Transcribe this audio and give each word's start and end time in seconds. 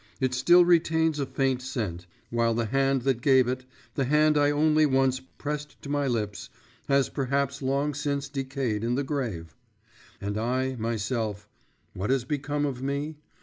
It 0.19 0.33
still 0.33 0.65
retains 0.65 1.19
a 1.19 1.27
faint 1.27 1.61
scent, 1.61 2.07
while 2.31 2.55
the 2.55 2.65
hand 2.65 3.03
that 3.03 3.21
gave 3.21 3.47
it, 3.47 3.65
the 3.93 4.05
hand 4.05 4.35
I 4.35 4.49
only 4.49 4.83
once 4.83 5.19
pressed 5.19 5.79
to 5.83 5.89
my 5.89 6.07
lips, 6.07 6.49
has 6.87 7.07
perhaps 7.07 7.61
long 7.61 7.93
since 7.93 8.27
decayed 8.27 8.83
in 8.83 8.95
the 8.95 9.03
grave.… 9.03 9.55
And 10.19 10.39
I 10.39 10.75
myself, 10.77 11.47
what 11.93 12.09
has 12.09 12.25
become 12.25 12.65
of 12.65 12.81
me? 12.81 13.17